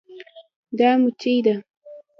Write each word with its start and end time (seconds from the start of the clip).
دا 0.79 0.89
مچي 1.01 1.35
ده 1.45 1.55